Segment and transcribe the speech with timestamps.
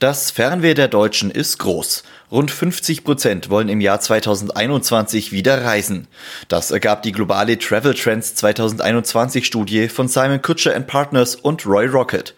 [0.00, 2.04] Das Fernweh der Deutschen ist groß.
[2.30, 6.08] Rund 50 Prozent wollen im Jahr 2021 wieder reisen.
[6.48, 12.34] Das ergab die globale Travel Trends 2021 Studie von Simon Kutscher Partners und Roy Rocket.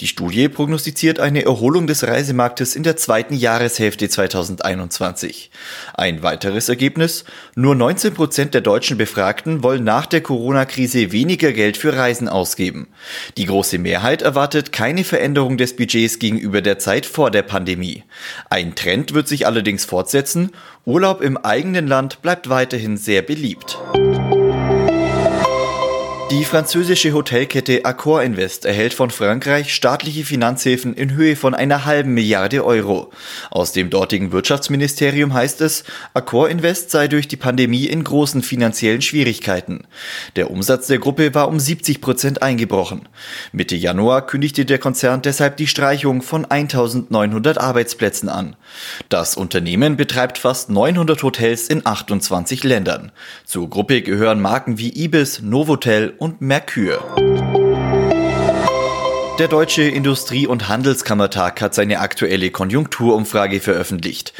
[0.00, 5.50] Die Studie prognostiziert eine Erholung des Reisemarktes in der zweiten Jahreshälfte 2021.
[5.92, 7.24] Ein weiteres Ergebnis?
[7.54, 12.88] Nur 19 Prozent der deutschen Befragten wollen nach der Corona-Krise weniger Geld für Reisen ausgeben.
[13.36, 18.04] Die große Mehrheit erwartet keine Veränderung des Budgets gegenüber der Zeit vor der Pandemie.
[18.50, 20.50] Ein Trend wird sich allerdings fortsetzen.
[20.84, 23.78] Urlaub im eigenen Land bleibt weiterhin sehr beliebt.
[26.30, 32.14] Die französische Hotelkette Accor Invest erhält von Frankreich staatliche Finanzhilfen in Höhe von einer halben
[32.14, 33.12] Milliarde Euro.
[33.50, 39.02] Aus dem dortigen Wirtschaftsministerium heißt es, Accor Invest sei durch die Pandemie in großen finanziellen
[39.02, 39.86] Schwierigkeiten.
[40.34, 43.06] Der Umsatz der Gruppe war um 70 Prozent eingebrochen.
[43.52, 48.56] Mitte Januar kündigte der Konzern deshalb die Streichung von 1900 Arbeitsplätzen an.
[49.10, 53.12] Das Unternehmen betreibt fast 900 Hotels in 28 Ländern.
[53.44, 57.43] Zur Gruppe gehören Marken wie Ibis, Novotel und Merkur.
[59.40, 64.32] Der Deutsche Industrie- und Handelskammertag hat seine aktuelle Konjunkturumfrage veröffentlicht.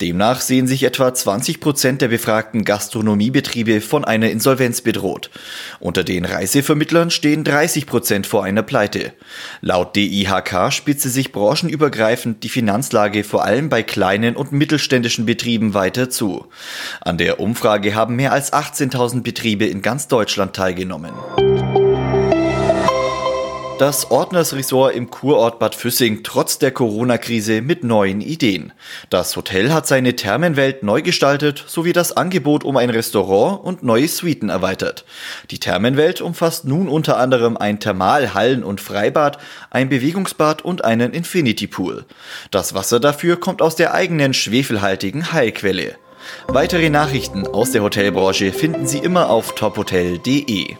[0.00, 5.30] Demnach sehen sich etwa 20 Prozent der befragten Gastronomiebetriebe von einer Insolvenz bedroht.
[5.78, 9.12] Unter den Reisevermittlern stehen 30 Prozent vor einer Pleite.
[9.60, 16.10] Laut DIHK spitze sich branchenübergreifend die Finanzlage vor allem bei kleinen und mittelständischen Betrieben weiter
[16.10, 16.46] zu.
[17.00, 21.12] An der Umfrage haben mehr als 18.000 Betriebe in ganz Deutschland teilgenommen.
[23.80, 28.74] Das Ordnersresort im Kurort Bad Füssing trotz der Corona-Krise mit neuen Ideen.
[29.08, 34.06] Das Hotel hat seine Thermenwelt neu gestaltet sowie das Angebot um ein Restaurant und neue
[34.06, 35.06] Suiten erweitert.
[35.50, 39.38] Die Thermenwelt umfasst nun unter anderem ein Thermal-, Hallen- und Freibad,
[39.70, 42.04] ein Bewegungsbad und einen Infinity Pool.
[42.50, 45.96] Das Wasser dafür kommt aus der eigenen schwefelhaltigen Heilquelle.
[46.48, 50.76] Weitere Nachrichten aus der Hotelbranche finden Sie immer auf tophotel.de.